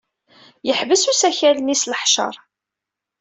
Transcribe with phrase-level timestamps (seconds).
[0.67, 2.35] Yeḥbes usakal-nni s leḥceṛ.